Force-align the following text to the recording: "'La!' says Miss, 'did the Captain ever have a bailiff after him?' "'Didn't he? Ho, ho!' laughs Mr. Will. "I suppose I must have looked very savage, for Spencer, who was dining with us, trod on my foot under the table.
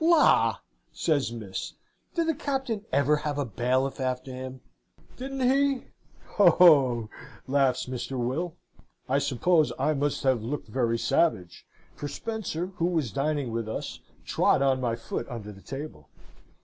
"'La!' 0.03 0.57
says 0.91 1.31
Miss, 1.31 1.73
'did 2.15 2.25
the 2.27 2.33
Captain 2.33 2.83
ever 2.91 3.17
have 3.17 3.37
a 3.37 3.45
bailiff 3.45 3.99
after 3.99 4.33
him?' 4.33 4.61
"'Didn't 5.15 5.41
he? 5.41 5.89
Ho, 6.37 6.49
ho!' 6.49 7.09
laughs 7.45 7.85
Mr. 7.85 8.17
Will. 8.17 8.55
"I 9.07 9.19
suppose 9.19 9.71
I 9.77 9.93
must 9.93 10.23
have 10.23 10.41
looked 10.41 10.69
very 10.69 10.97
savage, 10.97 11.67
for 11.95 12.07
Spencer, 12.07 12.71
who 12.77 12.85
was 12.87 13.11
dining 13.11 13.51
with 13.51 13.69
us, 13.69 13.99
trod 14.25 14.63
on 14.63 14.81
my 14.81 14.95
foot 14.95 15.29
under 15.29 15.51
the 15.51 15.61
table. 15.61 16.09